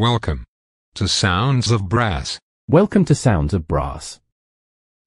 Welcome 0.00 0.44
to 0.94 1.08
Sounds 1.08 1.72
of 1.72 1.88
Brass. 1.88 2.38
Welcome 2.68 3.04
to 3.06 3.16
Sounds 3.16 3.52
of 3.52 3.66
Brass. 3.66 4.20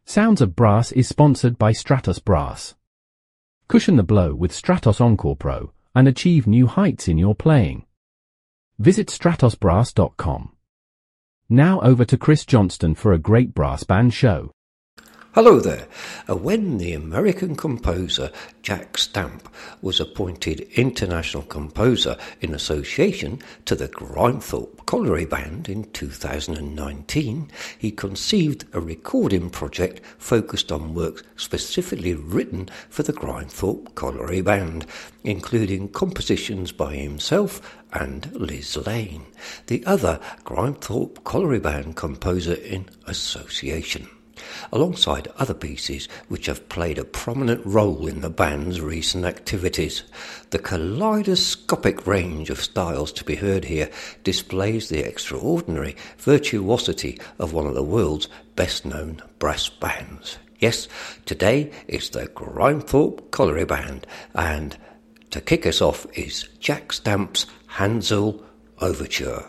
Sounds 0.03 0.41
of 0.41 0.53
Brass 0.53 0.91
is 0.91 1.07
sponsored 1.07 1.57
by 1.57 1.71
Stratos 1.71 2.21
Brass. 2.21 2.75
Cushion 3.69 3.95
the 3.95 4.03
blow 4.03 4.35
with 4.35 4.51
Stratos 4.51 4.99
Encore 4.99 5.37
Pro 5.37 5.71
and 5.95 6.09
achieve 6.09 6.45
new 6.45 6.67
heights 6.67 7.07
in 7.07 7.17
your 7.17 7.33
playing. 7.33 7.85
Visit 8.79 9.07
stratosbrass.com. 9.07 10.51
Now 11.47 11.79
over 11.79 12.03
to 12.03 12.17
Chris 12.17 12.45
Johnston 12.45 12.93
for 12.93 13.13
a 13.13 13.17
great 13.17 13.53
brass 13.53 13.85
band 13.85 14.13
show. 14.13 14.51
Hello 15.33 15.61
there. 15.61 15.87
Uh, 16.27 16.35
when 16.35 16.77
the 16.77 16.91
American 16.91 17.55
composer 17.55 18.31
Jack 18.63 18.97
Stamp 18.97 19.47
was 19.81 20.01
appointed 20.01 20.67
International 20.75 21.43
Composer 21.43 22.17
in 22.41 22.53
Association 22.53 23.41
to 23.63 23.73
the 23.73 23.87
Grimethorpe 23.87 24.85
Colliery 24.85 25.23
Band 25.23 25.69
in 25.69 25.85
2019, 25.91 27.49
he 27.77 27.91
conceived 27.91 28.65
a 28.73 28.81
recording 28.81 29.49
project 29.49 30.01
focused 30.17 30.69
on 30.69 30.93
works 30.93 31.23
specifically 31.37 32.13
written 32.13 32.67
for 32.89 33.03
the 33.03 33.13
Grimethorpe 33.13 33.95
Colliery 33.95 34.41
Band, 34.41 34.85
including 35.23 35.87
compositions 35.87 36.73
by 36.73 36.95
himself 36.95 37.79
and 37.93 38.35
Liz 38.35 38.75
Lane, 38.85 39.27
the 39.67 39.81
other 39.85 40.19
Grimethorpe 40.43 41.23
Colliery 41.23 41.59
Band 41.59 41.95
composer 41.95 42.55
in 42.55 42.89
association 43.07 44.09
alongside 44.71 45.27
other 45.37 45.53
pieces 45.53 46.07
which 46.27 46.45
have 46.45 46.69
played 46.69 46.97
a 46.97 47.03
prominent 47.03 47.65
role 47.65 48.07
in 48.07 48.21
the 48.21 48.29
band's 48.29 48.81
recent 48.81 49.25
activities. 49.25 50.03
The 50.49 50.59
kaleidoscopic 50.59 52.05
range 52.07 52.49
of 52.49 52.61
styles 52.61 53.11
to 53.13 53.23
be 53.23 53.35
heard 53.35 53.65
here 53.65 53.89
displays 54.23 54.89
the 54.89 54.99
extraordinary 54.99 55.95
virtuosity 56.17 57.19
of 57.39 57.53
one 57.53 57.67
of 57.67 57.75
the 57.75 57.83
world's 57.83 58.27
best 58.55 58.85
known 58.85 59.21
brass 59.39 59.69
bands. 59.69 60.37
Yes, 60.59 60.87
today 61.25 61.71
it's 61.87 62.09
the 62.09 62.27
Grimethorpe 62.27 63.31
Colliery 63.31 63.65
Band, 63.65 64.05
and 64.35 64.77
to 65.31 65.41
kick 65.41 65.65
us 65.65 65.81
off 65.81 66.05
is 66.13 66.49
Jack 66.59 66.93
Stamp's 66.93 67.47
Hansel 67.65 68.43
Overture. 68.79 69.45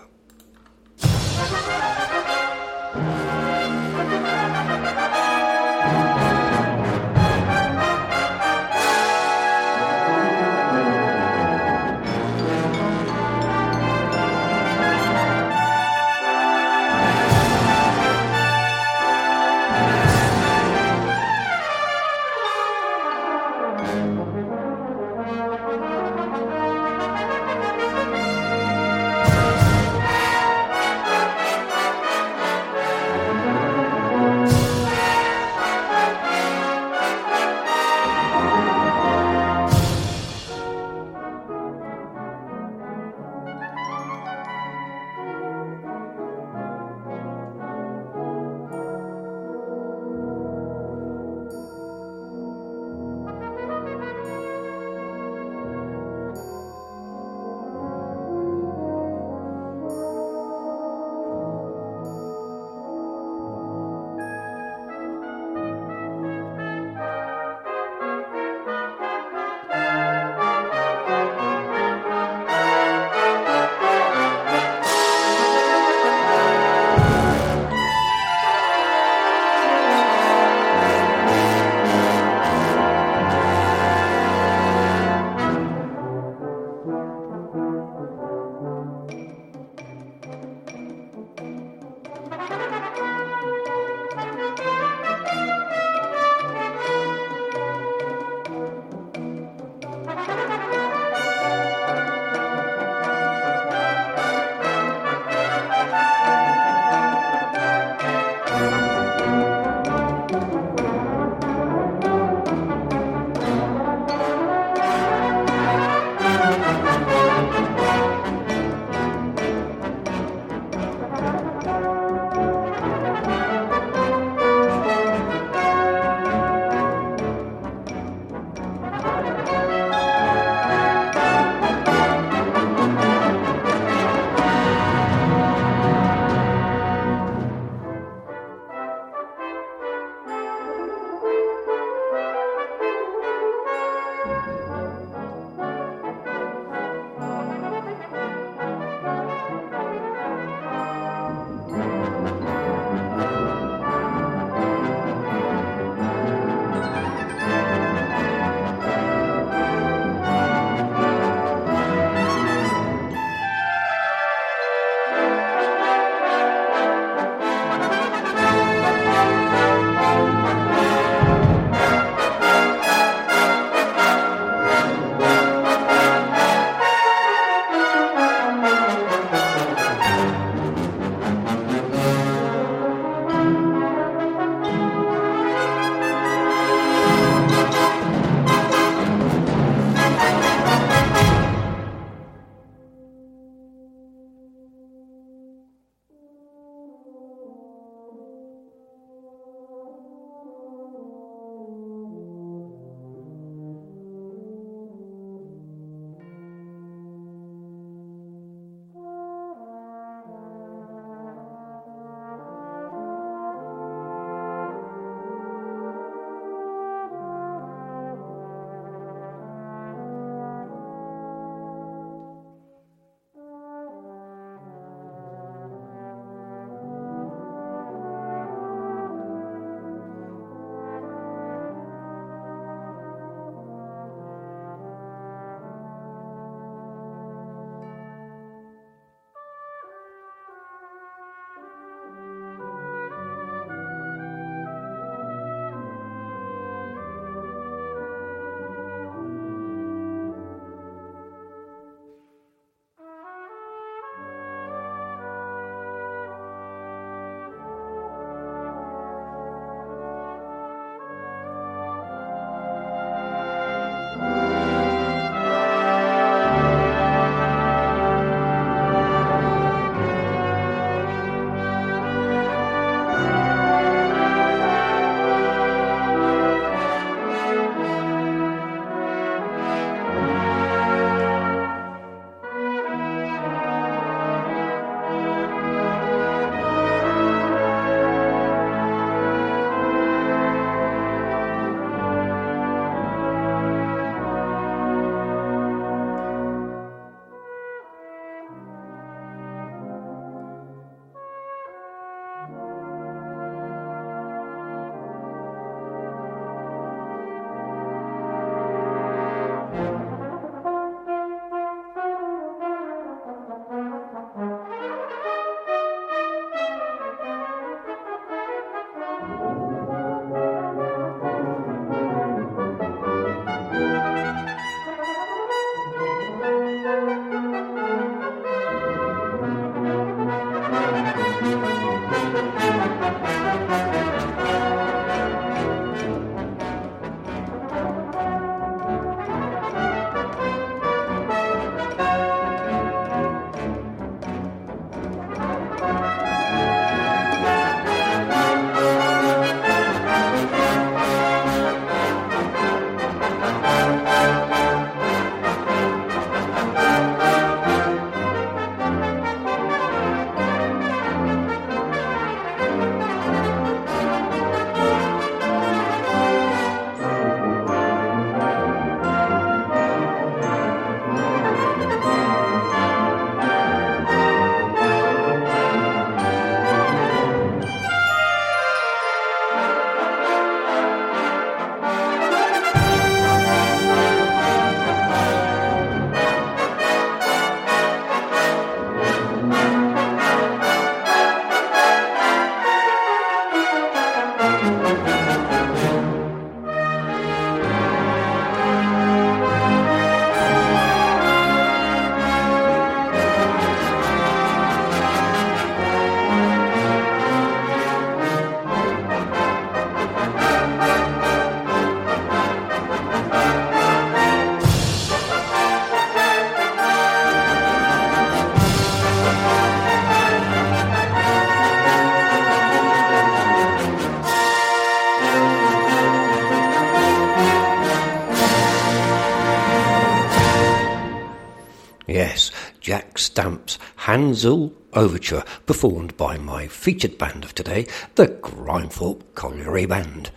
Stamp's 433.33 433.79
Hansel 433.97 434.75
Overture, 434.93 435.43
performed 435.65 436.15
by 436.19 436.37
my 436.37 436.69
featured 436.69 437.17
band 437.17 437.45
of 437.45 437.55
today, 437.55 437.87
the 438.17 438.27
Grimethorpe 438.27 439.23
Colliery 439.35 439.87
Band. 439.87 440.31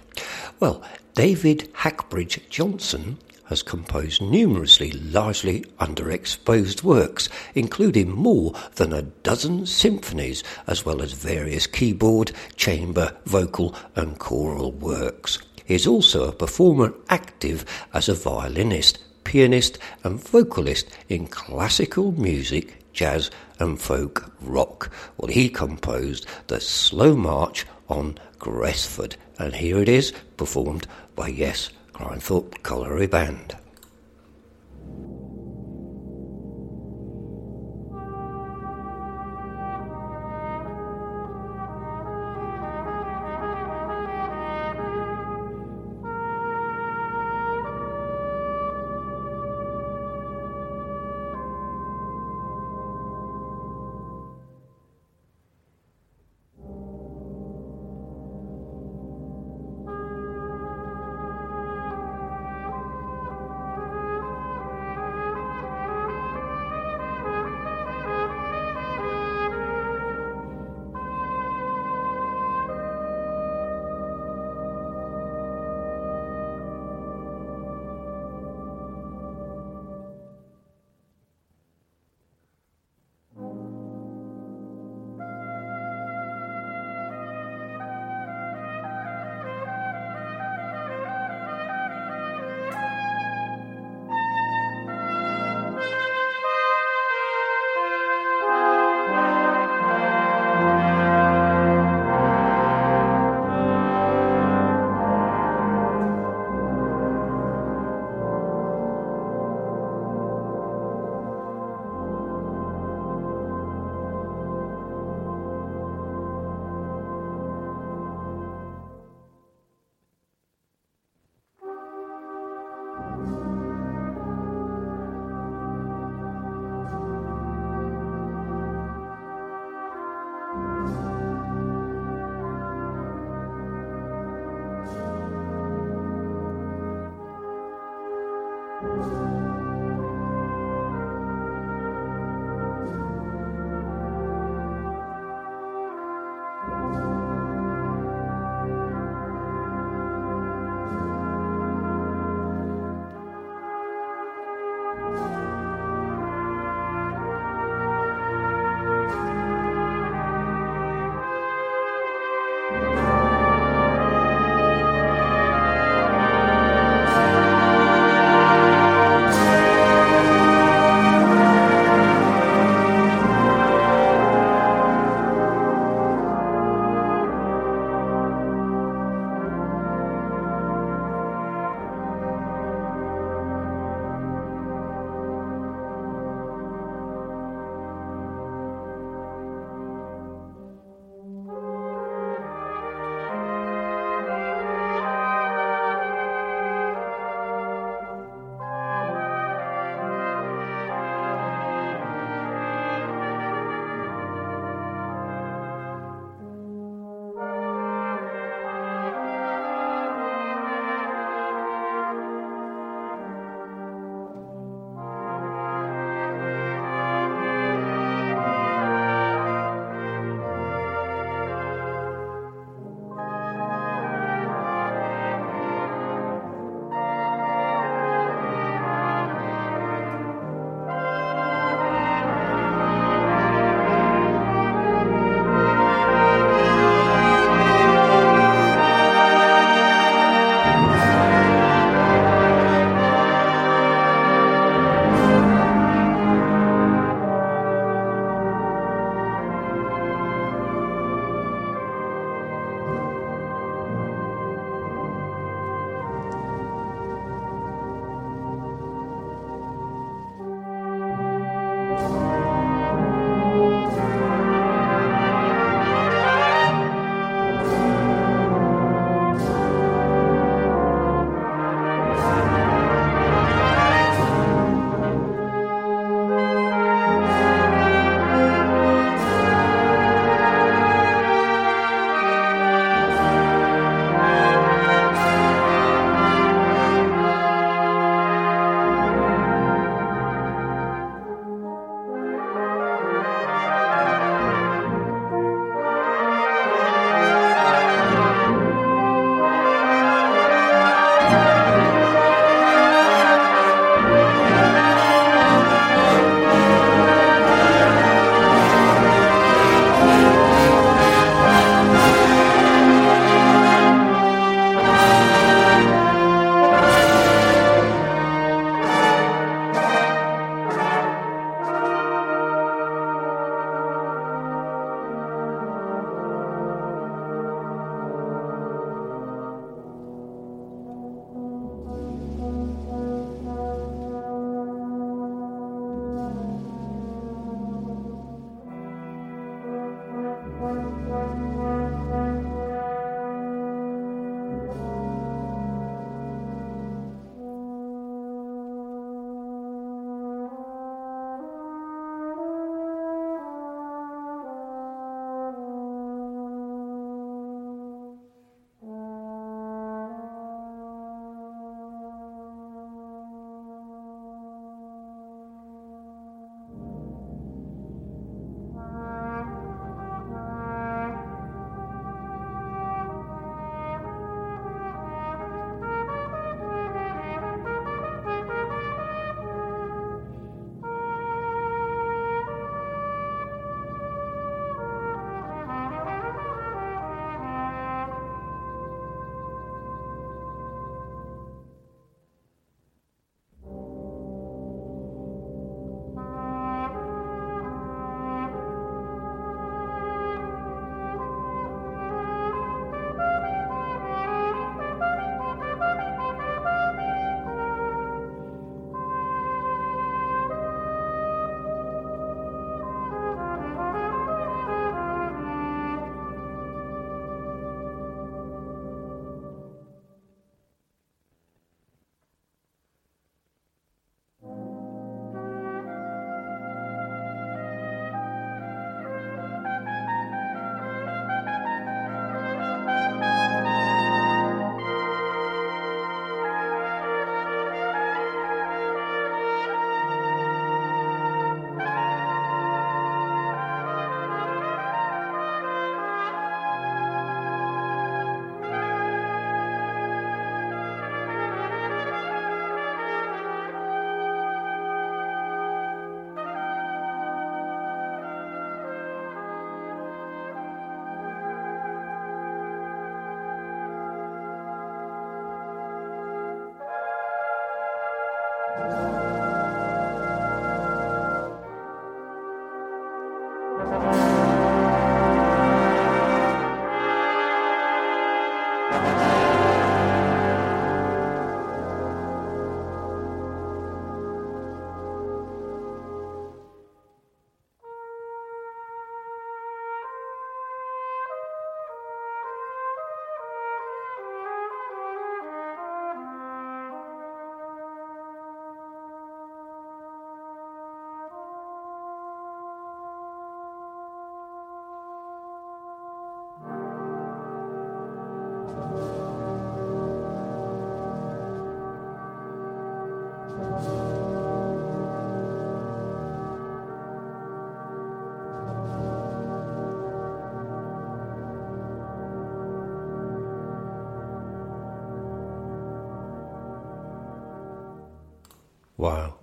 Well, 0.61 0.81
David 1.13 1.69
Hackbridge 1.73 2.39
Johnson 2.49 3.17
has 3.47 3.61
composed 3.61 4.21
numerously 4.21 4.93
largely 4.93 5.65
underexposed 5.81 6.83
works, 6.83 7.27
including 7.53 8.11
more 8.11 8.53
than 8.75 8.93
a 8.93 9.01
dozen 9.01 9.65
symphonies, 9.65 10.41
as 10.65 10.85
well 10.85 11.01
as 11.01 11.11
various 11.11 11.67
keyboard, 11.67 12.31
chamber, 12.55 13.13
vocal, 13.25 13.75
and 13.97 14.19
choral 14.19 14.71
works. 14.71 15.39
He 15.65 15.75
is 15.75 15.85
also 15.85 16.29
a 16.29 16.31
performer 16.31 16.93
active 17.09 17.65
as 17.93 18.07
a 18.07 18.13
violinist, 18.13 18.99
pianist, 19.25 19.79
and 20.05 20.17
vocalist 20.17 20.87
in 21.09 21.27
classical 21.27 22.13
music, 22.13 22.84
jazz, 22.95 23.29
and 23.59 23.79
folk 23.79 24.31
rock. 24.41 24.91
Well, 25.17 25.31
he 25.31 25.49
composed 25.49 26.25
the 26.47 26.59
Slow 26.59 27.15
March 27.15 27.65
on 27.89 28.17
Gresford, 28.39 29.17
and 29.37 29.53
here 29.53 29.79
it 29.79 29.89
is 29.89 30.13
performed 30.37 30.87
by 31.15 31.27
Yes 31.27 31.69
Grimethorpe 31.93 32.63
Colliery 32.63 33.07
Band. 33.07 33.55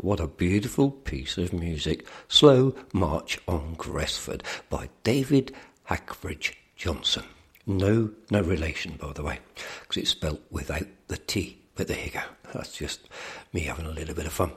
What 0.02 0.20
a 0.20 0.26
beautiful 0.26 0.90
piece 0.90 1.38
of 1.38 1.52
music. 1.52 2.06
Slow 2.26 2.74
March 2.92 3.38
on 3.46 3.74
Gresford 3.74 4.42
by 4.68 4.88
David 5.04 5.54
Hackbridge 5.88 6.54
Johnson. 6.76 7.22
No, 7.66 8.10
no 8.28 8.42
relation, 8.42 8.96
by 9.00 9.12
the 9.12 9.22
way, 9.22 9.38
because 9.80 10.02
it's 10.02 10.10
spelt 10.10 10.40
without 10.50 10.88
the 11.06 11.16
T. 11.16 11.58
But 11.76 11.86
there 11.86 12.04
you 12.04 12.10
go. 12.10 12.20
That's 12.52 12.76
just 12.76 13.08
me 13.52 13.60
having 13.60 13.86
a 13.86 13.90
little 13.90 14.14
bit 14.14 14.26
of 14.26 14.32
fun. 14.32 14.52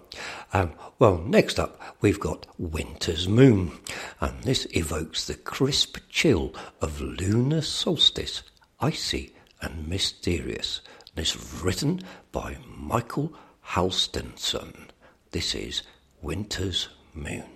Um, 0.52 0.74
well, 0.98 1.20
next 1.20 1.60
up, 1.60 1.80
we've 2.02 2.20
got 2.20 2.48
Winter's 2.58 3.28
Moon, 3.28 3.72
and 4.20 4.42
this 4.42 4.66
evokes 4.72 5.28
the 5.28 5.36
crisp 5.36 5.98
chill 6.10 6.56
of 6.82 7.00
lunar 7.00 7.62
solstice, 7.62 8.42
icy 8.80 9.34
and 9.62 9.88
mysterious. 9.88 10.82
And 11.16 11.22
it's 11.22 11.62
written 11.64 12.02
by 12.32 12.58
Michael 12.68 13.32
Halstenson. 13.64 14.90
This 15.36 15.54
is 15.54 15.84
Winter's 16.21 16.88
Moon. 17.13 17.55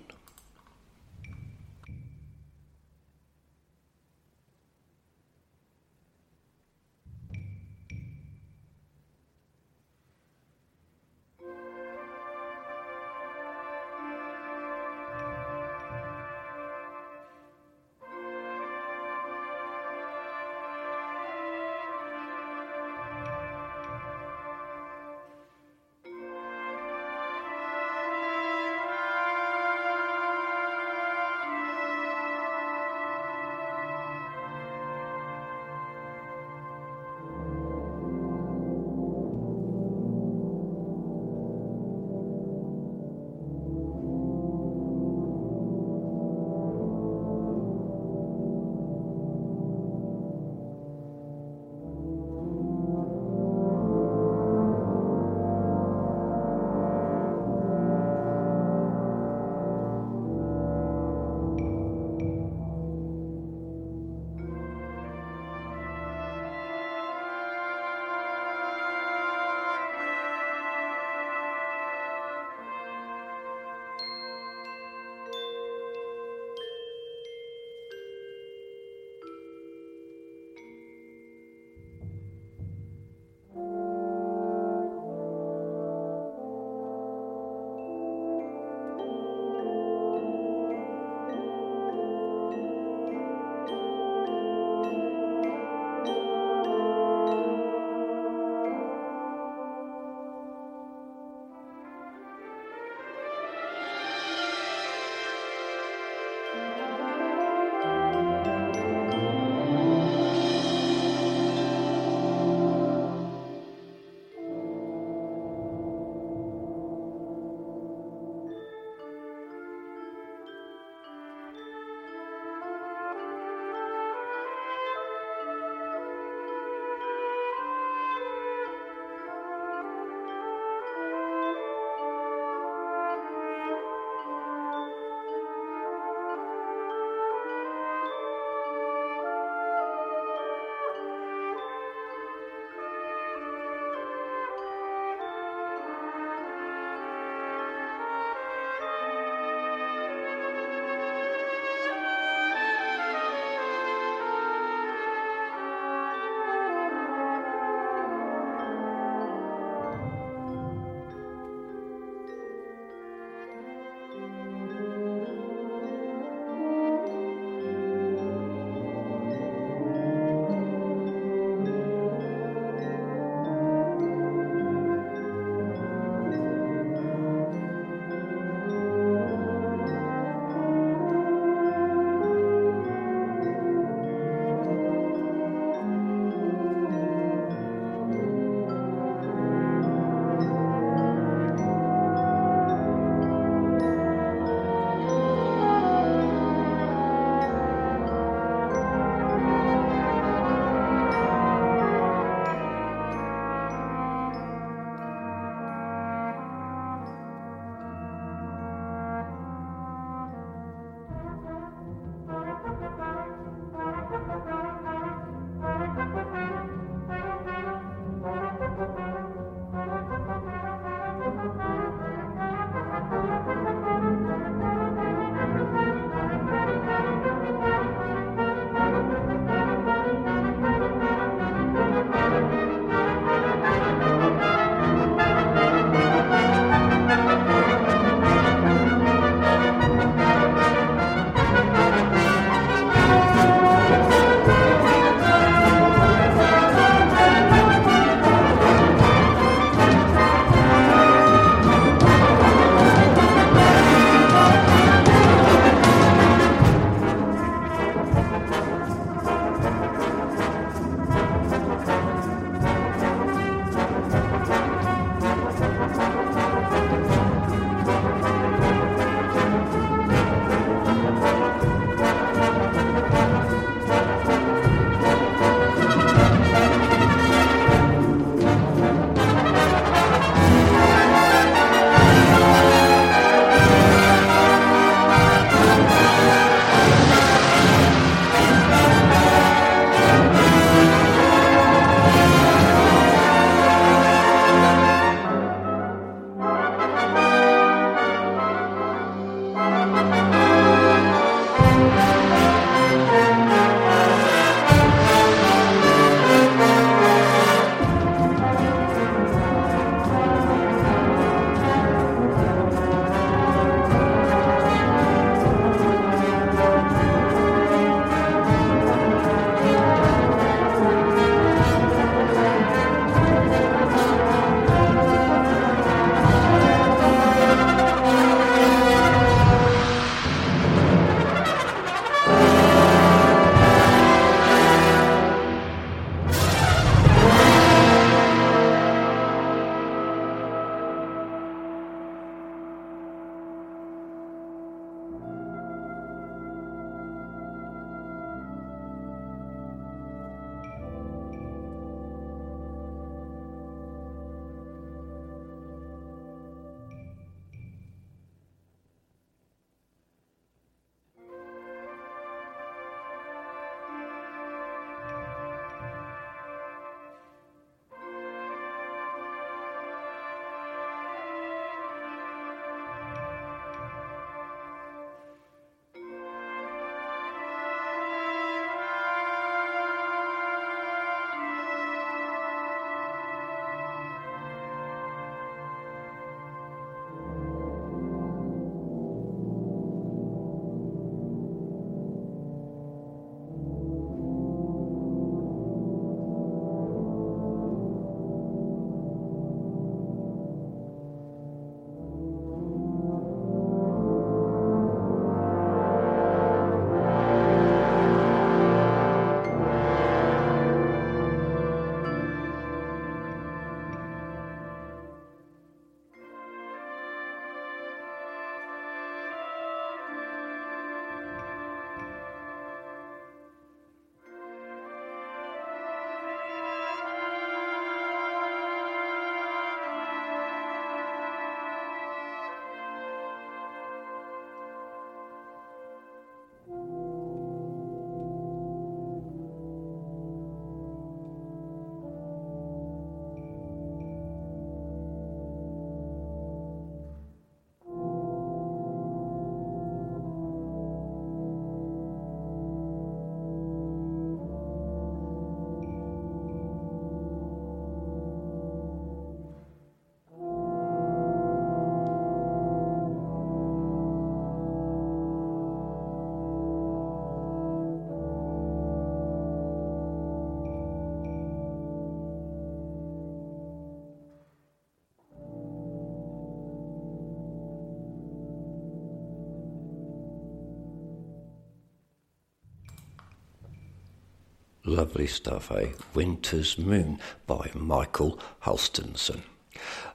Lovely 484.99 485.27
stuff, 485.27 485.71
eh? 485.71 485.93
Winter's 486.13 486.77
Moon 486.77 487.19
by 487.47 487.71
Michael 487.73 488.37
Halstenson. 488.63 489.43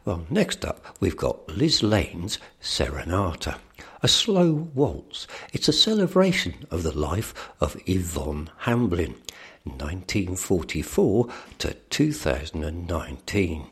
Well, 0.04 0.26
next 0.28 0.62
up, 0.62 0.84
we've 1.00 1.16
got 1.16 1.48
Liz 1.48 1.82
Lane's 1.82 2.38
Serenata, 2.60 3.56
a 4.02 4.08
slow 4.08 4.52
waltz. 4.74 5.26
It's 5.54 5.68
a 5.68 5.72
celebration 5.72 6.66
of 6.70 6.82
the 6.82 6.92
life 6.92 7.50
of 7.62 7.80
Yvonne 7.86 8.50
Hamblin, 8.58 9.14
1944 9.64 11.28
to 11.60 11.72
2019 11.88 13.66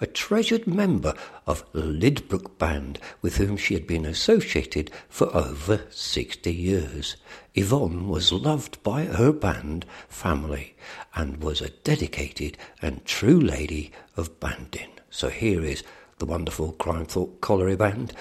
a 0.00 0.06
treasured 0.06 0.66
member 0.66 1.14
of 1.46 1.64
Lydbrook 1.72 2.58
Band 2.58 2.98
with 3.20 3.36
whom 3.36 3.56
she 3.56 3.74
had 3.74 3.86
been 3.86 4.06
associated 4.06 4.90
for 5.08 5.34
over 5.34 5.82
60 5.90 6.52
years. 6.52 7.16
Yvonne 7.54 8.08
was 8.08 8.32
loved 8.32 8.82
by 8.82 9.04
her 9.04 9.32
band 9.32 9.84
family 10.08 10.76
and 11.14 11.42
was 11.42 11.60
a 11.60 11.70
dedicated 11.70 12.56
and 12.80 13.04
true 13.04 13.40
lady 13.40 13.90
of 14.16 14.38
banding. 14.40 14.90
So 15.10 15.28
here 15.28 15.62
is 15.62 15.82
the 16.18 16.26
wonderful 16.26 16.72
Grimethorpe 16.74 17.40
Colliery 17.40 17.76
Band 17.76 18.12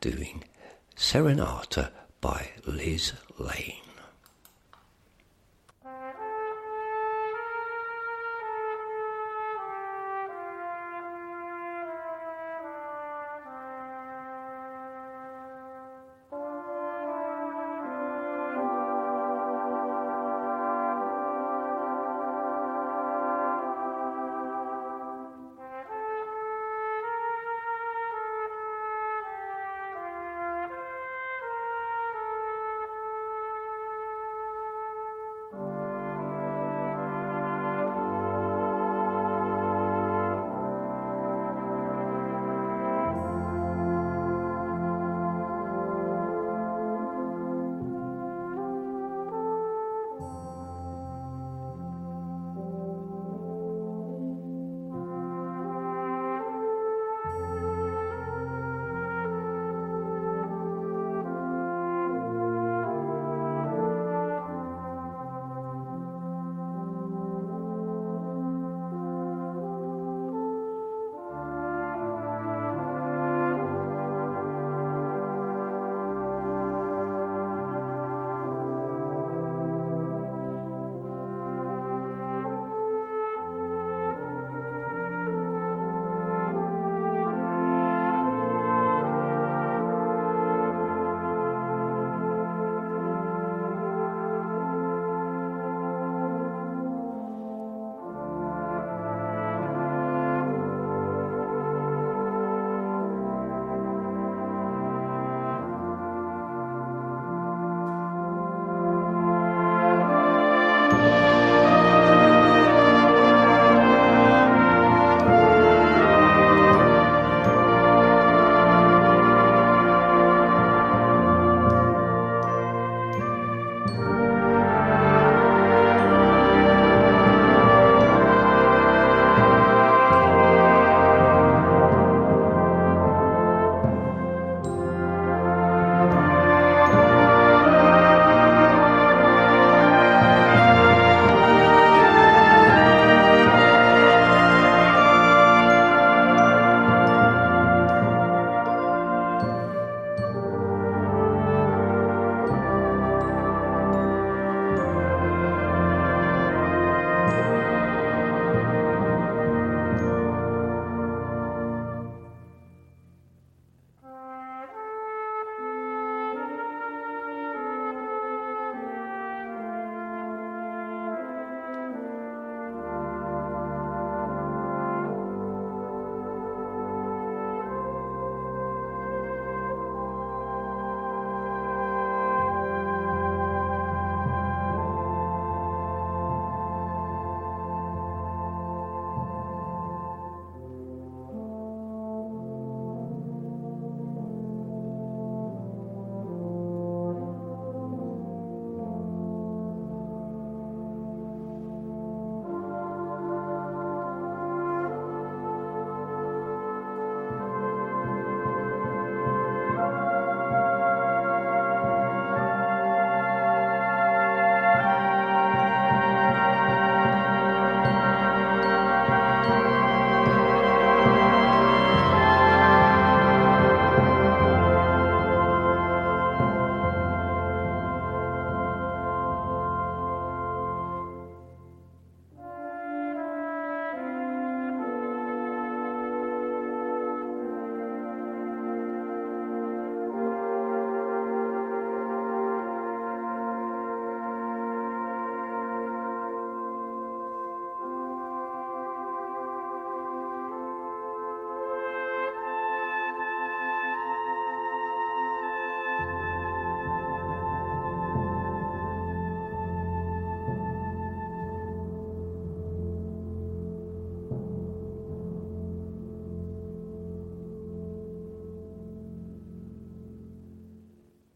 doing 0.00 0.44
Serenata 0.96 1.90
by 2.20 2.50
Liz 2.66 3.12
Lane. 3.38 3.85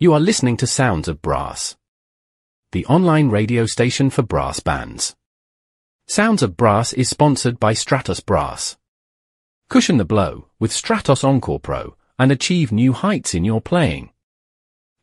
You 0.02 0.14
are 0.14 0.18
listening 0.18 0.56
to 0.56 0.66
Sounds 0.66 1.08
of 1.08 1.20
Brass, 1.20 1.76
the 2.72 2.86
online 2.86 3.28
radio 3.28 3.66
station 3.66 4.08
for 4.08 4.22
brass 4.22 4.58
bands. 4.58 5.14
Sounds 6.06 6.42
of 6.42 6.56
Brass 6.56 6.94
is 6.94 7.10
sponsored 7.10 7.60
by 7.60 7.74
Stratos 7.74 8.24
Brass. 8.24 8.78
Cushion 9.68 9.98
the 9.98 10.06
blow 10.06 10.46
with 10.58 10.70
Stratos 10.70 11.22
Encore 11.22 11.60
Pro 11.60 11.96
and 12.18 12.32
achieve 12.32 12.72
new 12.72 12.94
heights 12.94 13.34
in 13.34 13.44
your 13.44 13.60
playing. 13.60 14.08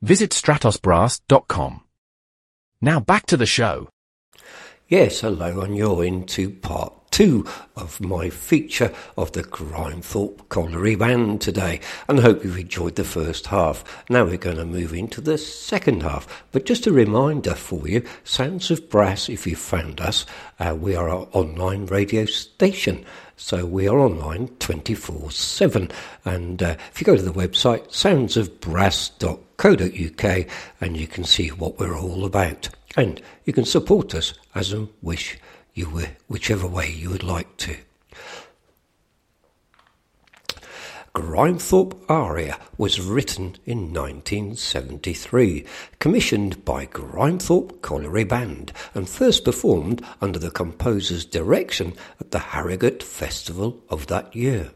Visit 0.01 0.31
stratosbrass.com. 0.31 1.83
Now 2.81 2.99
back 2.99 3.27
to 3.27 3.38
the 3.38 3.45
show. 3.45 3.89
Yes, 4.88 5.21
hello, 5.21 5.62
and 5.62 5.77
you're 5.77 6.05
into 6.05 6.49
part 6.49 6.96
two 7.17 7.43
of 7.75 7.99
my 7.99 8.30
feature 8.30 8.93
of 9.17 9.32
the 9.32 9.41
Grimethorpe 9.41 10.47
Colliery 10.49 10.93
Band 10.93 11.41
today, 11.41 11.80
and 12.08 12.19
I 12.19 12.21
hope 12.21 12.43
you've 12.43 12.60
enjoyed 12.60 12.93
the 12.93 13.03
first 13.03 13.47
half. 13.47 13.84
Now 14.08 14.25
we're 14.25 14.38
going 14.38 14.58
to 14.58 14.65
move 14.65 14.93
into 14.93 15.19
the 15.19 15.39
second 15.39 16.03
half, 16.03 16.27
but 16.51 16.67
just 16.67 16.86
a 16.86 16.91
reminder 16.91 17.56
for 17.56 17.88
you, 17.88 18.03
Sounds 18.23 18.69
of 18.69 18.88
Brass, 18.91 19.30
if 19.30 19.47
you 19.47 19.56
found 19.56 19.99
us, 19.99 20.27
uh, 20.60 20.77
we 20.80 20.95
are 20.95 21.10
an 21.10 21.25
online 21.32 21.88
radio 21.88 22.25
station. 22.25 23.03
So 23.36 23.65
we 23.65 23.88
are 23.88 23.97
online 23.97 24.49
24 24.60 25.32
7. 25.32 25.89
And 26.23 26.62
uh, 26.62 26.75
if 26.91 27.01
you 27.01 27.06
go 27.06 27.15
to 27.15 27.23
the 27.23 27.34
website 27.34 27.88
soundsofbrass.co.uk 27.88 30.47
and 30.82 30.95
you 30.95 31.08
can 31.08 31.23
see 31.23 31.47
what 31.47 31.80
we're 31.80 31.97
all 31.97 32.25
about. 32.25 32.69
And 32.95 33.19
you 33.45 33.53
can 33.53 33.65
support 33.65 34.13
us 34.13 34.36
as 34.53 34.71
and 34.71 34.88
wish 35.01 35.39
you 35.77 35.89
were, 35.89 36.09
whichever 36.27 36.65
way 36.65 36.91
you 36.91 37.09
would 37.11 37.23
like 37.23 37.55
to. 37.57 37.77
Grimethorpe 41.13 41.99
Aria 42.09 42.59
was 42.77 43.01
written 43.01 43.55
in 43.65 43.93
1973, 43.93 45.65
commissioned 45.99 46.63
by 46.63 46.85
Grimethorpe 46.85 47.81
Colliery 47.81 48.23
Band, 48.23 48.71
and 48.93 49.07
first 49.09 49.43
performed 49.43 50.03
under 50.21 50.37
the 50.37 50.51
composer's 50.51 51.25
direction 51.25 51.93
at 52.19 52.31
the 52.31 52.39
Harrogate 52.39 53.01
Festival 53.01 53.83
of 53.89 54.07
that 54.07 54.35
year. 54.35 54.71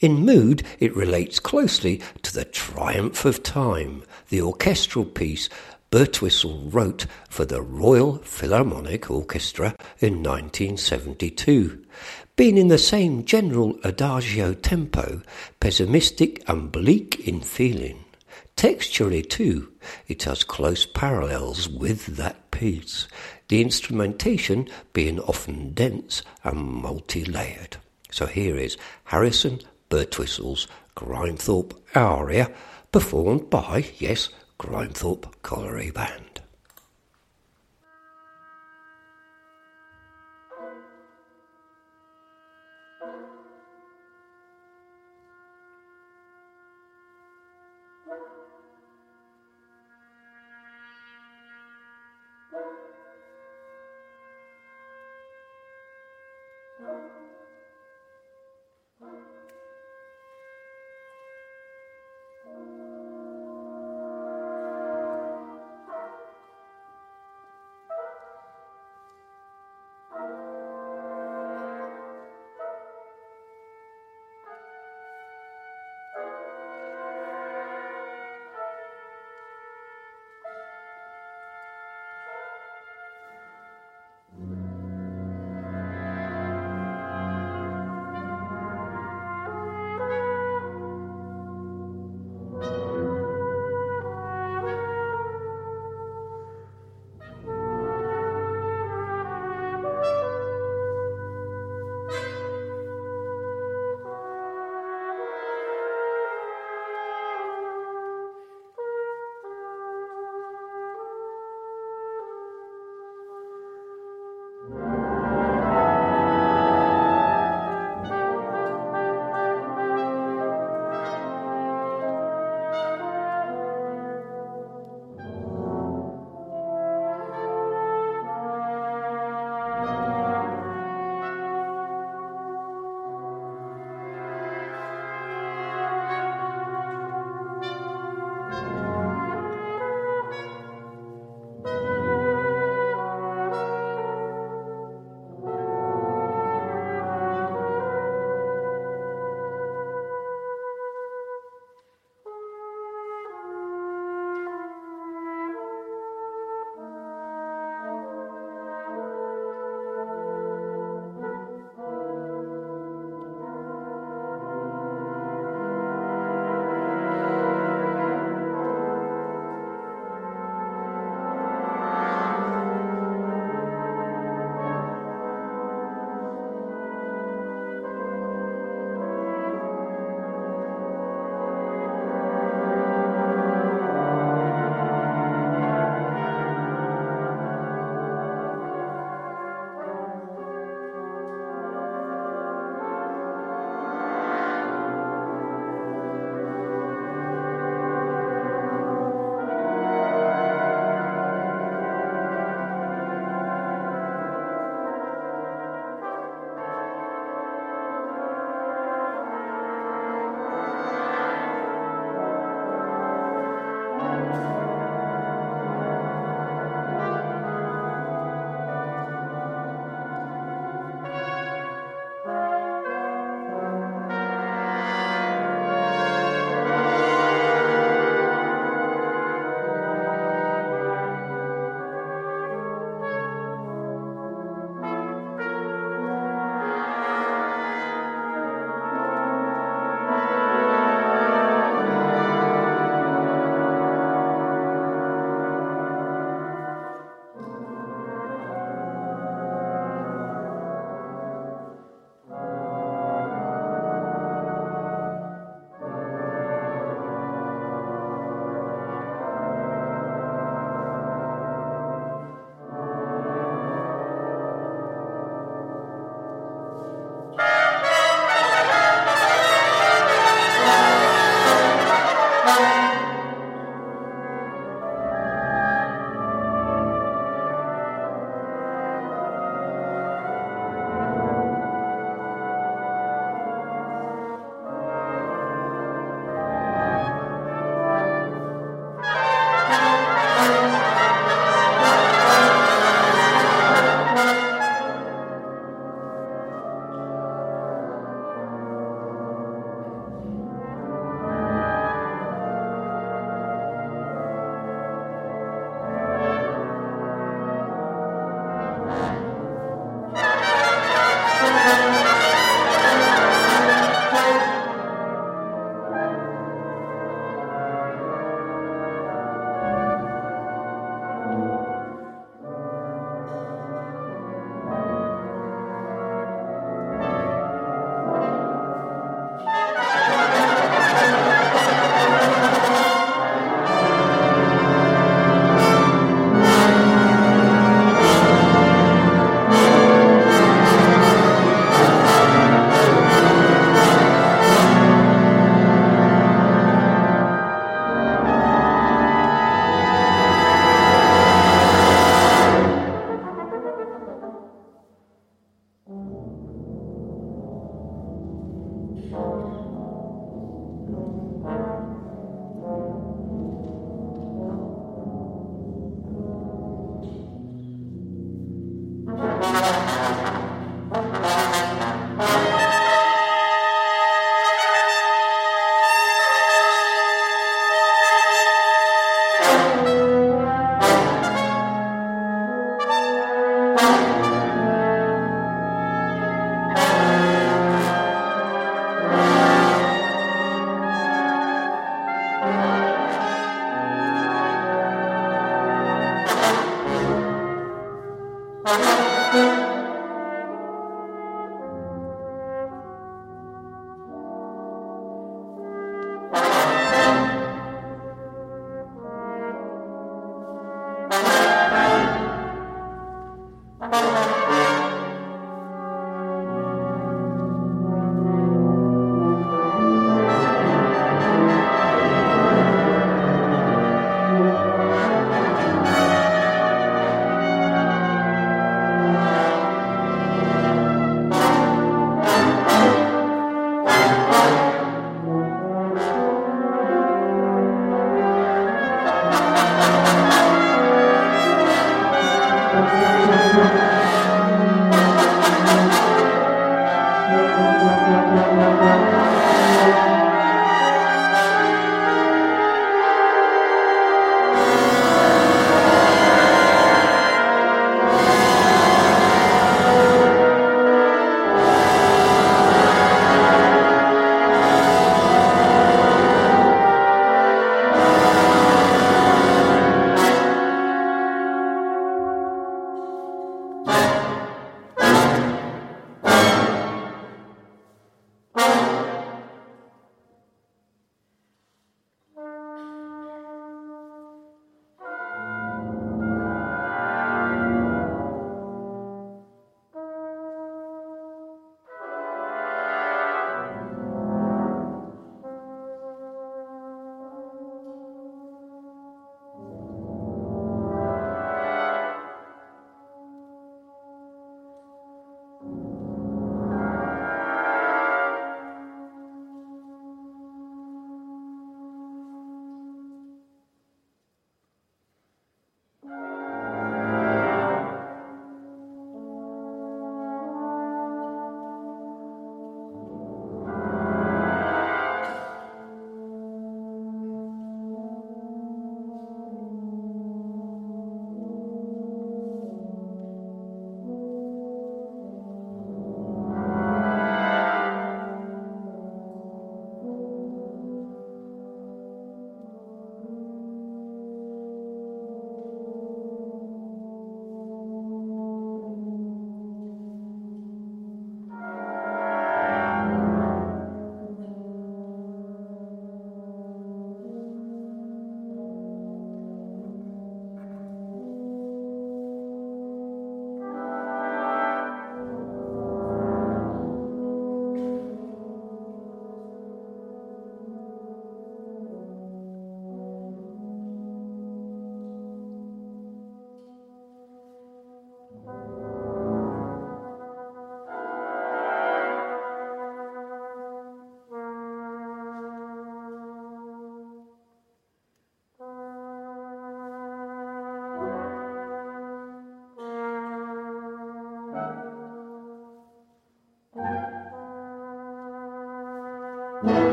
In 0.00 0.24
mood, 0.24 0.62
it 0.78 0.96
relates 0.96 1.38
closely 1.38 2.00
to 2.22 2.32
The 2.32 2.46
Triumph 2.46 3.26
of 3.26 3.42
Time, 3.42 4.02
the 4.30 4.40
orchestral 4.40 5.04
piece 5.04 5.50
Birtwistle 5.90 6.72
wrote 6.72 7.06
for 7.28 7.44
the 7.44 7.60
Royal 7.60 8.18
Philharmonic 8.18 9.10
Orchestra 9.10 9.74
in 9.98 10.22
1972. 10.22 11.84
Being 12.36 12.56
in 12.56 12.68
the 12.68 12.78
same 12.78 13.24
general 13.24 13.76
adagio 13.82 14.54
tempo, 14.54 15.20
pessimistic 15.58 16.48
and 16.48 16.70
bleak 16.70 17.26
in 17.26 17.40
feeling. 17.40 18.04
Texturally, 18.56 19.28
too, 19.28 19.72
it 20.06 20.22
has 20.22 20.44
close 20.44 20.86
parallels 20.86 21.68
with 21.68 22.06
that 22.16 22.52
piece, 22.52 23.08
the 23.48 23.60
instrumentation 23.60 24.68
being 24.92 25.18
often 25.18 25.72
dense 25.72 26.22
and 26.44 26.60
multi 26.60 27.24
layered. 27.24 27.78
So 28.12 28.26
here 28.26 28.56
is 28.56 28.76
Harrison 29.04 29.58
Birtwistle's 29.88 30.68
Grimethorpe 30.94 31.76
Aria, 31.96 32.52
performed 32.92 33.50
by, 33.50 33.86
yes, 33.98 34.28
Grimethorpe 34.60 35.26
Colliery 35.42 35.90
Band. 35.90 36.29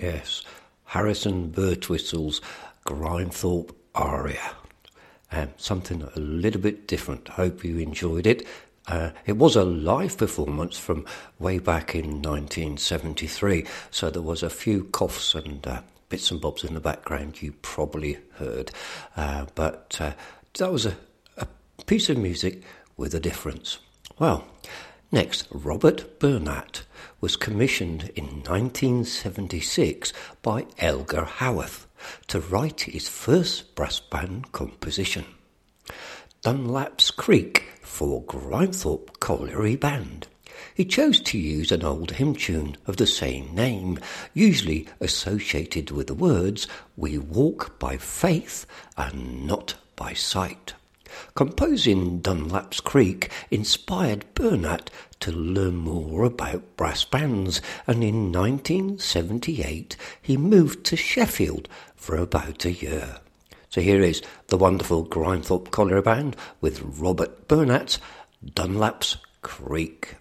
Yes, 0.00 0.44
Harrison 0.84 1.50
Birtwistle's 1.50 2.40
Grimethorpe 2.86 3.74
aria. 3.96 4.52
Um, 5.32 5.48
something 5.56 6.02
a 6.02 6.20
little 6.20 6.60
bit 6.60 6.86
different. 6.86 7.26
Hope 7.28 7.64
you 7.64 7.78
enjoyed 7.78 8.24
it. 8.24 8.46
Uh, 8.86 9.10
it 9.26 9.36
was 9.36 9.56
a 9.56 9.64
live 9.64 10.16
performance 10.16 10.78
from 10.78 11.04
way 11.40 11.58
back 11.58 11.96
in 11.96 12.22
1973, 12.22 13.66
so 13.90 14.08
there 14.08 14.22
was 14.22 14.44
a 14.44 14.48
few 14.48 14.84
coughs 14.84 15.34
and 15.34 15.66
uh, 15.66 15.82
bits 16.08 16.30
and 16.30 16.40
bobs 16.40 16.62
in 16.62 16.74
the 16.74 16.80
background 16.80 17.42
you 17.42 17.52
probably 17.60 18.18
heard. 18.34 18.70
Uh, 19.16 19.46
but 19.56 19.98
uh, 20.00 20.12
that 20.58 20.72
was 20.72 20.86
a, 20.86 20.96
a 21.38 21.46
piece 21.86 22.08
of 22.08 22.16
music 22.16 22.62
with 22.96 23.14
a 23.14 23.20
difference. 23.20 23.78
Well, 24.18 24.46
next, 25.10 25.48
Robert 25.50 26.20
Bernat 26.20 26.84
was 27.20 27.36
commissioned 27.36 28.10
in 28.14 28.42
1976 28.42 30.12
by 30.42 30.66
Elgar 30.78 31.24
Howarth 31.24 31.86
to 32.28 32.40
write 32.40 32.82
his 32.82 33.08
first 33.08 33.74
brass 33.74 34.00
band 34.00 34.52
composition, 34.52 35.24
Dunlap's 36.42 37.10
Creek 37.10 37.64
for 37.82 38.22
Grimethorpe 38.22 39.18
Colliery 39.20 39.76
Band. 39.76 40.28
He 40.74 40.84
chose 40.84 41.20
to 41.20 41.38
use 41.38 41.72
an 41.72 41.84
old 41.84 42.12
hymn 42.12 42.34
tune 42.34 42.76
of 42.86 42.96
the 42.96 43.06
same 43.06 43.54
name, 43.54 43.98
usually 44.34 44.86
associated 45.00 45.90
with 45.90 46.06
the 46.06 46.14
words, 46.14 46.66
We 46.96 47.18
walk 47.18 47.78
by 47.78 47.96
faith 47.96 48.66
and 48.96 49.46
not 49.46 49.74
by 49.96 50.14
sight. 50.14 50.74
Composing 51.34 52.20
Dunlap's 52.20 52.80
Creek 52.80 53.30
inspired 53.50 54.24
Bernat 54.34 54.90
to 55.20 55.32
learn 55.32 55.76
more 55.76 56.24
about 56.24 56.76
brass 56.76 57.04
bands, 57.04 57.60
and 57.86 58.04
in 58.04 58.30
1978 58.32 59.96
he 60.20 60.36
moved 60.36 60.84
to 60.84 60.96
Sheffield, 60.96 61.68
for 61.96 62.16
about 62.16 62.64
a 62.64 62.72
year. 62.72 63.18
So 63.70 63.80
here 63.80 64.00
is 64.00 64.22
the 64.46 64.56
wonderful 64.56 65.04
Grimethorpe 65.04 65.70
Colliery 65.70 66.02
Band 66.02 66.36
with 66.60 66.80
Robert 66.80 67.48
Bernat, 67.48 67.98
Dunlap's 68.54 69.16
Creek. 69.42 70.17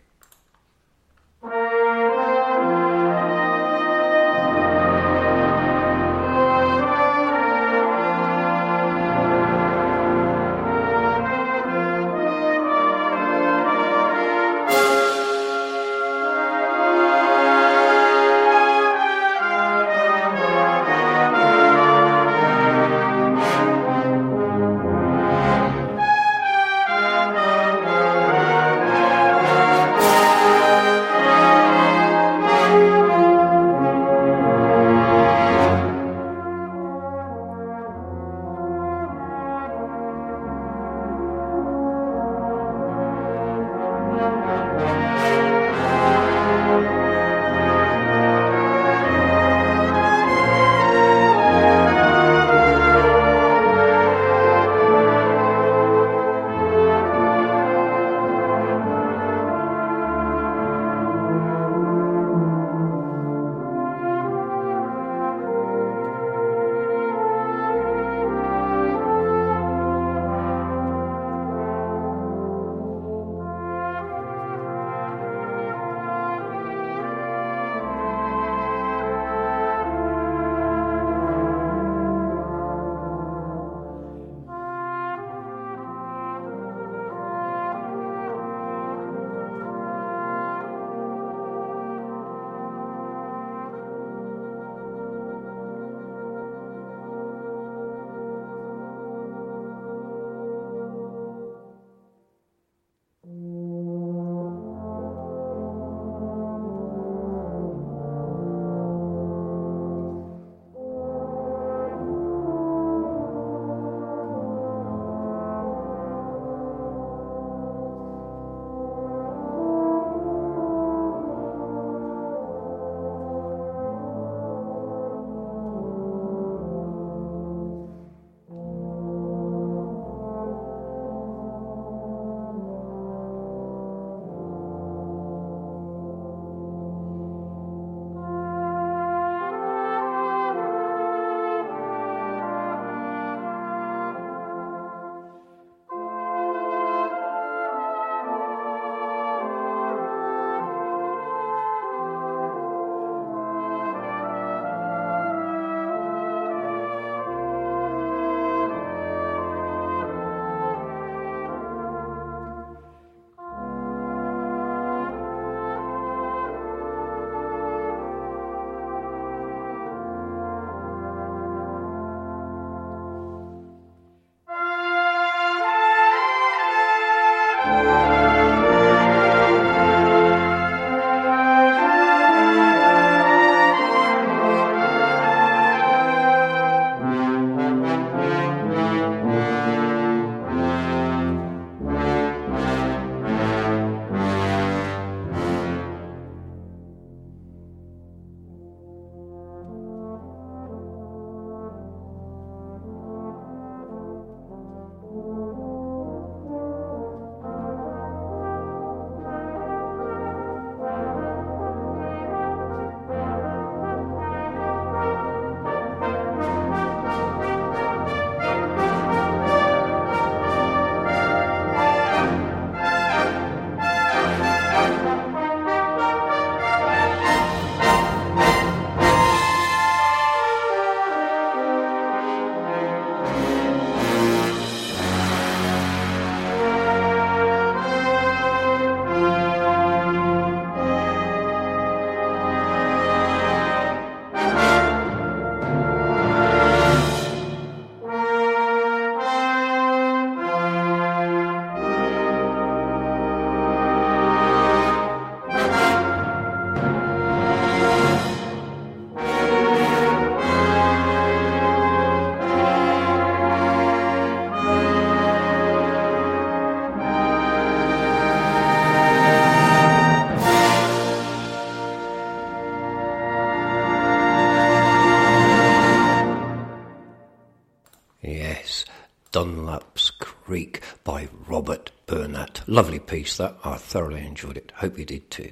Lovely 282.78 282.99
piece 282.99 283.38
that. 283.38 283.57
I 283.63 283.75
thoroughly 283.78 284.23
enjoyed 284.23 284.55
it. 284.55 284.71
Hope 284.75 284.99
you 284.99 285.05
did 285.05 285.32
too. 285.32 285.51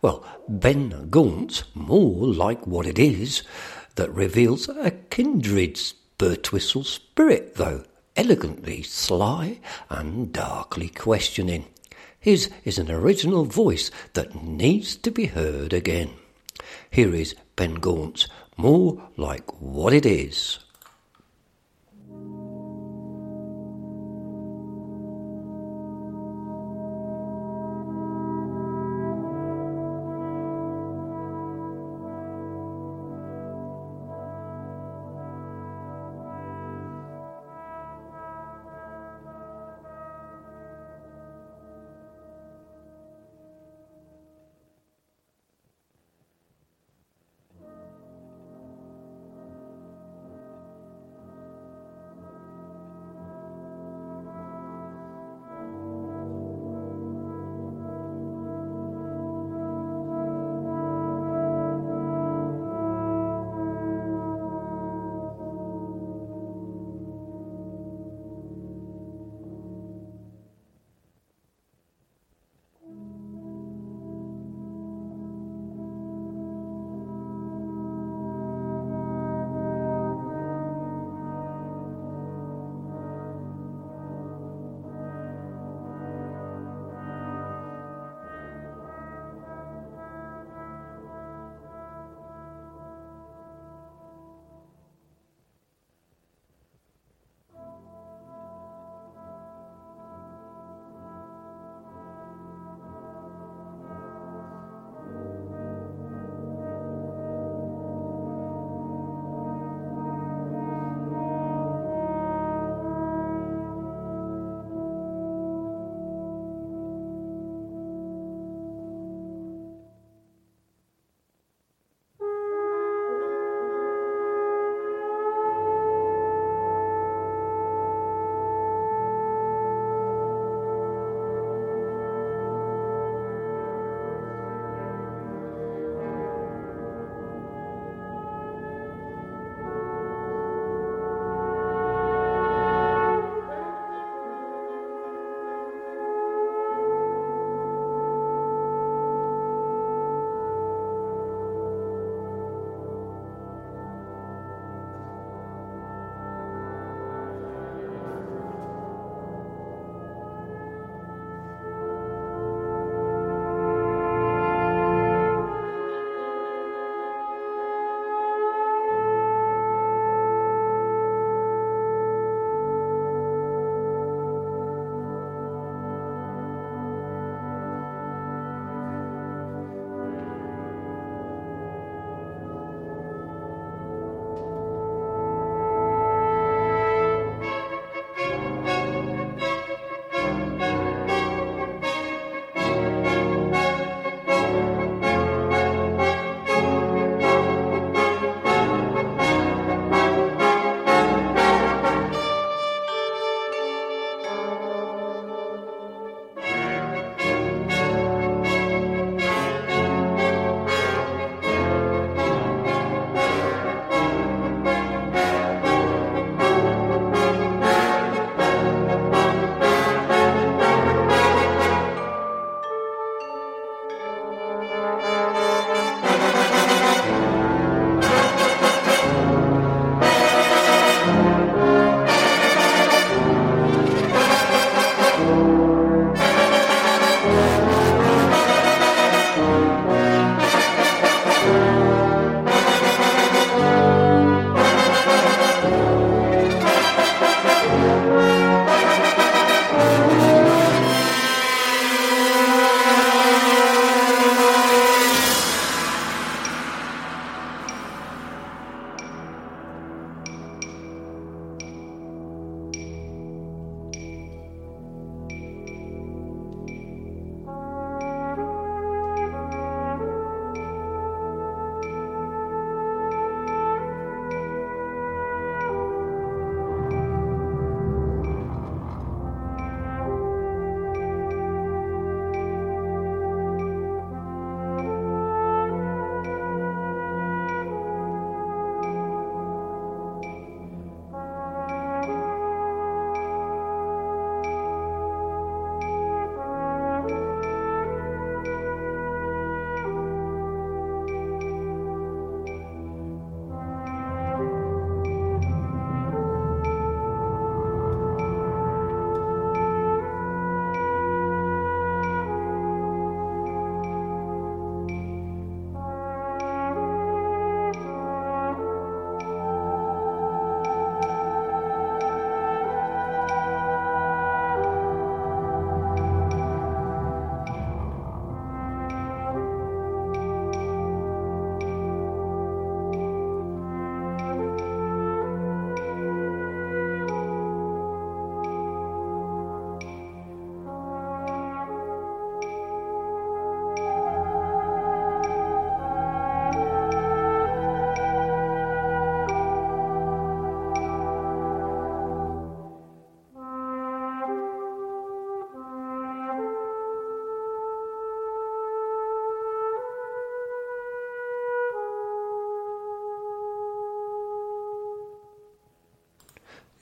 Well, 0.00 0.24
Ben 0.48 1.10
Gaunt, 1.10 1.64
more 1.74 2.26
like 2.26 2.66
what 2.66 2.86
it 2.86 2.98
is, 2.98 3.42
that 3.96 4.10
reveals 4.10 4.70
a 4.70 4.92
kindred 5.10 5.78
Birtwistle 6.18 6.86
spirit, 6.86 7.56
though 7.56 7.84
elegantly 8.16 8.82
sly 8.82 9.58
and 9.90 10.32
darkly 10.32 10.88
questioning. 10.88 11.66
His 12.18 12.50
is 12.64 12.78
an 12.78 12.90
original 12.90 13.44
voice 13.44 13.90
that 14.14 14.42
needs 14.42 14.96
to 14.96 15.10
be 15.10 15.26
heard 15.26 15.74
again. 15.74 16.12
Here 16.90 17.14
is 17.14 17.34
Ben 17.56 17.74
Gaunt's 17.74 18.26
More 18.56 19.06
Like 19.18 19.60
What 19.60 19.92
It 19.92 20.06
Is. 20.06 20.60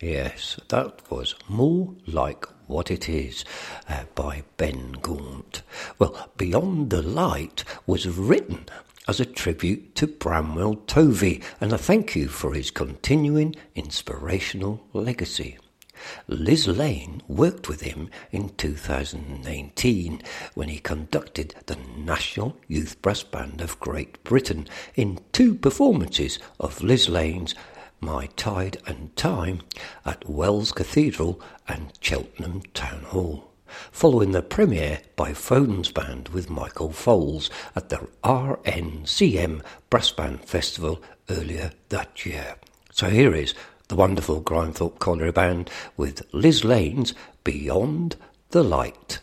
Yes, 0.03 0.59
that 0.67 1.09
was 1.13 1.37
more 1.49 1.95
like 2.09 2.45
what 2.67 2.91
it 2.91 3.09
is 3.09 3.45
uh, 3.89 4.03
by 4.17 4.43
Ben 4.57 4.97
Gaunt. 5.01 5.63
Well, 5.97 6.29
Beyond 6.37 6.91
the 6.91 7.03
Light 7.03 7.63
was 7.87 8.09
written 8.09 8.67
as 9.07 9.21
a 9.21 9.25
tribute 9.25 9.95
to 9.95 10.09
Bramwell 10.09 10.75
Tovey 10.89 11.41
and 11.61 11.73
a 11.73 11.79
thank 11.79 12.17
you 12.17 12.27
for 12.27 12.53
his 12.53 12.73
continuing 12.73 13.55
inspirational 13.77 14.85
legacy. 14.93 15.57
Liz 16.27 16.67
Lane 16.67 17.23
worked 17.29 17.69
with 17.69 17.83
him 17.83 18.11
in 18.33 18.49
2019 18.49 20.21
when 20.55 20.69
he 20.69 20.81
conducted 20.81 21.55
the 21.67 21.77
National 21.97 22.57
Youth 22.67 23.01
Brass 23.03 23.23
Band 23.23 23.61
of 23.61 23.79
Great 23.79 24.21
Britain 24.25 24.67
in 24.97 25.21
two 25.31 25.55
performances 25.55 26.41
of 26.59 26.83
Liz 26.83 27.09
Lane's 27.09 27.55
My 28.05 28.27
Tide 28.35 28.79
and 28.85 29.15
Time 29.15 29.61
at 30.05 30.29
Wells 30.29 30.73
Cathedral 30.73 31.41
and 31.69 31.93
Cheltenham 32.01 32.63
Town 32.75 33.03
Hall, 33.03 33.53
following 33.93 34.33
the 34.33 34.43
premiere 34.43 35.03
by 35.15 35.33
Foden's 35.33 35.93
Band 35.93 36.31
with 36.31 36.51
Michael 36.51 36.91
Fowles 36.91 37.49
at 37.77 37.91
the 37.91 38.09
RNCM 38.25 39.63
Brass 39.89 40.11
Band 40.11 40.45
Festival 40.45 41.01
earlier 41.31 41.71
that 41.91 42.27
year. 42.27 42.57
So 42.91 43.09
here 43.09 43.37
is 43.37 43.55
the 43.87 43.95
wonderful 43.95 44.43
Grimethorpe 44.43 44.99
Colliery 44.99 45.31
Band 45.31 45.71
with 45.97 46.27
Liz 46.33 46.65
Lane's 46.65 47.15
Beyond 47.45 48.17
the 48.51 48.65
Light. 48.65 49.21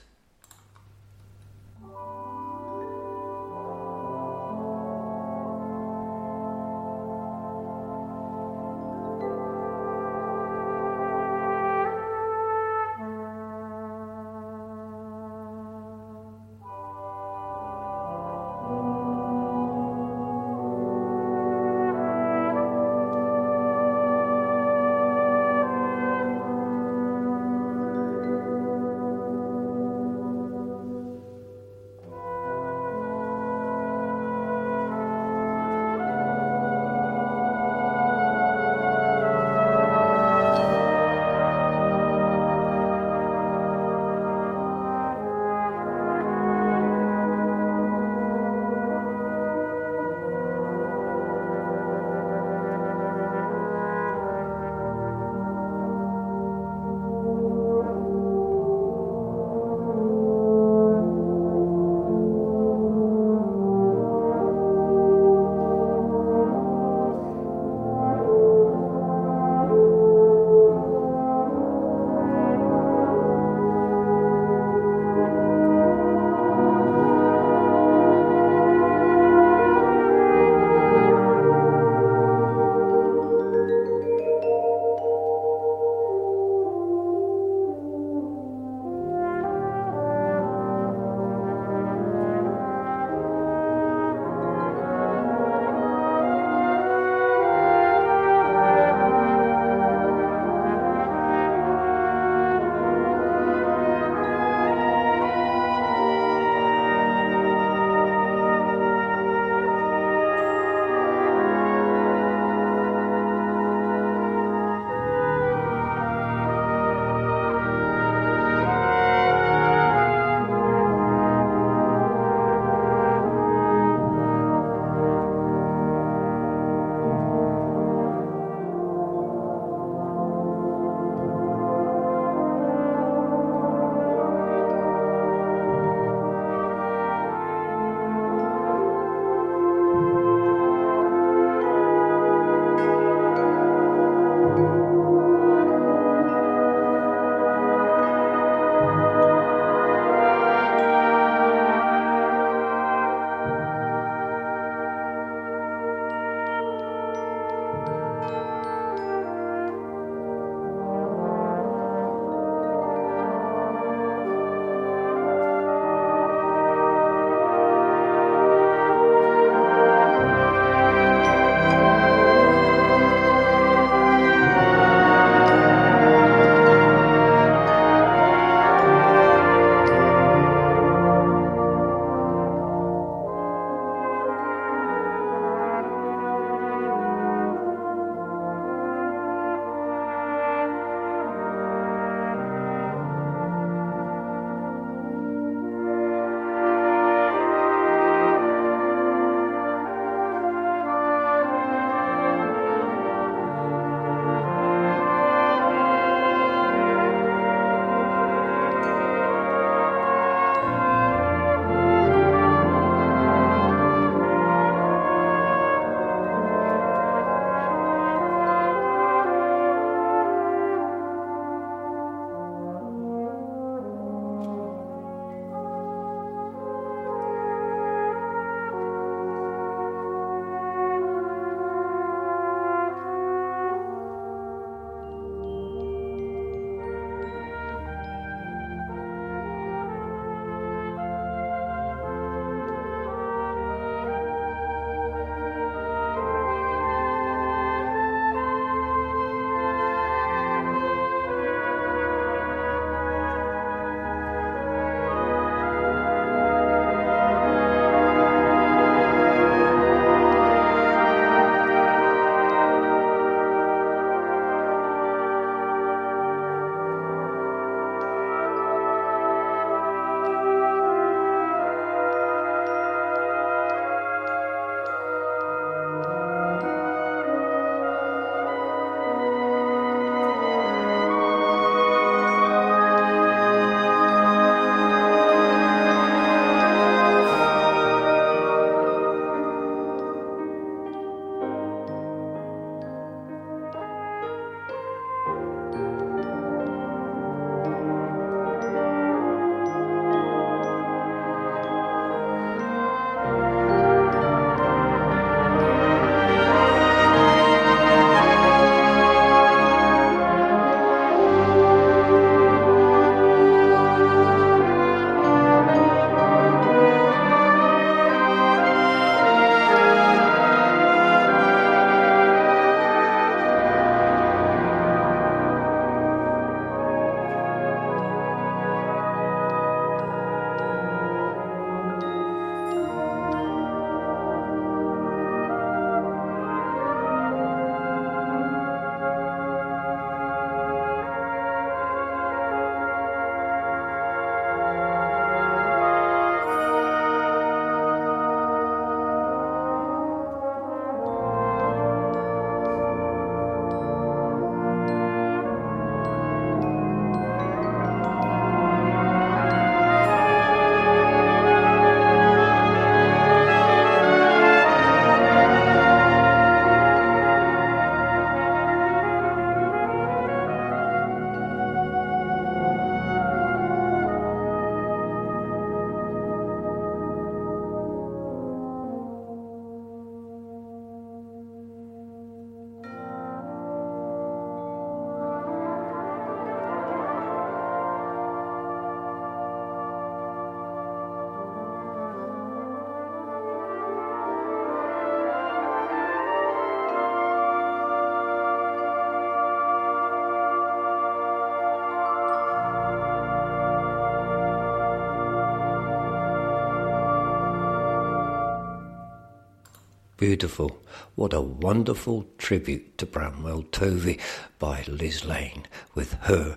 Beautiful. 410.29 410.79
What 411.15 411.33
a 411.33 411.41
wonderful 411.41 412.27
tribute 412.37 412.99
to 412.99 413.07
Bramwell 413.07 413.63
Tovey 413.71 414.19
by 414.59 414.83
Liz 414.87 415.25
Lane 415.25 415.65
with 415.95 416.13
her 416.25 416.55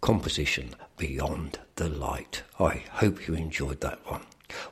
composition 0.00 0.74
Beyond 0.96 1.60
the 1.76 1.88
Light. 1.88 2.42
I 2.58 2.82
hope 2.90 3.28
you 3.28 3.34
enjoyed 3.34 3.82
that 3.82 4.04
one. 4.10 4.22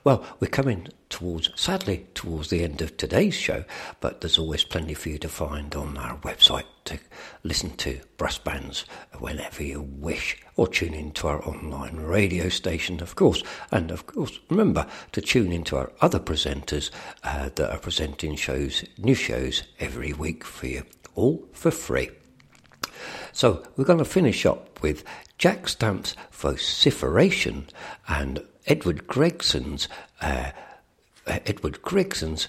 Well, 0.05 0.25
we're 0.41 0.49
coming 0.49 0.89
towards, 1.09 1.51
sadly, 1.61 2.07
towards 2.15 2.51
the 2.51 2.65
end 2.65 2.81
of 2.83 2.97
today's 2.97 3.35
show, 3.35 3.65
but 4.01 4.21
there's 4.21 4.39
always 4.39 4.65
plenty 4.65 4.95
for 4.95 5.09
you 5.09 5.19
to 5.19 5.29
find 5.29 5.75
on 5.75 5.97
our 5.99 6.17
website 6.19 6.65
to 6.85 6.99
listen 7.43 7.77
to 7.77 8.01
brass 8.17 8.39
bands 8.39 8.85
whenever 9.19 9.63
you 9.63 9.83
wish, 9.83 10.37
or 10.57 10.67
tune 10.67 10.95
into 10.95 11.29
our 11.29 11.47
online 11.47 11.97
radio 11.97 12.49
station, 12.49 13.01
of 13.03 13.15
course. 13.15 13.43
And 13.71 13.91
of 13.91 14.07
course, 14.07 14.39
remember 14.51 14.87
to 15.13 15.21
tune 15.21 15.53
into 15.53 15.77
our 15.77 15.93
other 16.01 16.19
presenters 16.19 16.91
uh, 17.25 17.51
that 17.55 17.71
are 17.71 17.79
presenting 17.79 18.37
shows, 18.37 18.85
new 18.99 19.15
shows 19.15 19.63
every 19.79 20.13
week 20.13 20.45
for 20.45 20.67
you, 20.67 20.85
all 21.15 21.47
for 21.53 21.71
free. 21.71 22.11
So 23.33 23.63
we're 23.77 23.85
going 23.85 23.99
to 23.99 24.05
finish 24.05 24.45
up 24.47 24.83
with 24.83 25.05
Jack 25.39 25.69
Stamp's 25.69 26.15
vociferation 26.31 27.69
and 28.09 28.45
Edward 28.67 29.07
Gregson's 29.07 29.89
uh, 30.21 30.53
Edward 31.27 31.83
Gregson's 31.83 32.49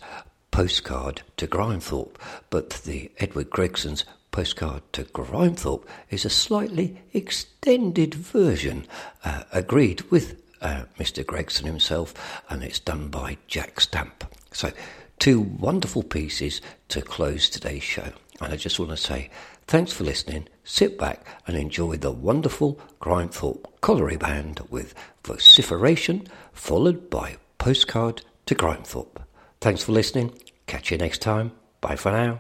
postcard 0.52 1.22
to 1.38 1.48
Grimethorpe, 1.48 2.16
but 2.50 2.82
the 2.86 3.12
Edward 3.20 3.50
Gregson's 3.50 4.06
postcard 4.32 4.82
to 4.94 5.04
Grimethorpe 5.04 5.86
is 6.10 6.26
a 6.26 6.30
slightly 6.30 7.02
extended 7.14 8.14
version, 8.14 8.86
uh, 9.24 9.44
agreed 9.52 10.02
with 10.12 10.42
uh, 10.62 10.84
Mr. 11.00 11.26
Gregson 11.26 11.66
himself, 11.66 12.14
and 12.50 12.64
it's 12.64 12.80
done 12.80 13.10
by 13.10 13.38
Jack 13.48 13.80
Stamp. 13.80 14.24
So, 14.52 14.72
two 15.20 15.42
wonderful 15.42 16.04
pieces 16.04 16.62
to 16.90 17.02
close 17.02 17.50
today's 17.50 17.84
show. 17.84 18.12
And 18.42 18.54
I 18.54 18.58
just 18.58 18.80
want 18.80 18.92
to 18.92 18.98
say 18.98 19.30
thanks 19.68 19.94
for 19.94 20.04
listening. 20.04 20.48
Sit 20.64 20.98
back 20.98 21.26
and 21.46 21.58
enjoy 21.58 21.98
the 21.98 22.12
wonderful 22.12 22.80
Grimethorpe 23.02 23.66
Colliery 23.82 24.18
Band 24.18 24.62
with 24.70 24.94
vociferation, 25.26 26.28
followed 26.54 27.10
by 27.10 27.38
postcard 27.58 28.22
to 28.46 28.56
Grimethorpe. 28.56 29.24
Thanks 29.60 29.84
for 29.84 29.92
listening. 29.92 30.38
Catch 30.68 30.92
you 30.92 30.98
next 30.98 31.22
time. 31.22 31.52
Bye 31.82 31.98
for 31.98 32.12
now. 32.12 32.40